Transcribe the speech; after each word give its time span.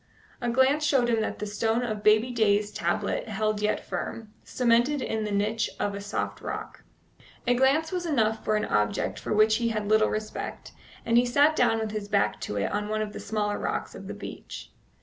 A 0.41 0.49
glance 0.49 0.83
showed 0.83 1.09
him 1.09 1.21
that 1.21 1.37
the 1.37 1.45
stone 1.45 1.83
of 1.83 2.01
baby 2.01 2.31
Day's 2.31 2.71
tablet 2.71 3.25
yet 3.27 3.29
held 3.29 3.61
firm, 3.81 4.33
cemented 4.43 4.99
in 4.99 5.25
the 5.25 5.31
niche 5.31 5.69
of 5.79 5.93
the 5.93 6.01
soft 6.01 6.41
rock. 6.41 6.83
A 7.45 7.53
glance 7.53 7.91
was 7.91 8.07
enough 8.07 8.43
for 8.43 8.55
an 8.55 8.65
object 8.65 9.19
for 9.19 9.31
which 9.31 9.57
he 9.57 9.69
had 9.69 9.87
little 9.87 10.09
respect, 10.09 10.71
and 11.05 11.19
he 11.19 11.25
sat 11.27 11.55
down 11.55 11.77
with 11.77 11.91
his 11.91 12.07
back 12.07 12.41
to 12.41 12.57
it 12.57 12.71
on 12.71 12.89
one 12.89 13.03
of 13.03 13.13
the 13.13 13.19
smaller 13.19 13.59
rocks 13.59 13.93
of 13.93 14.07
the 14.07 14.15
beach. 14.15 14.71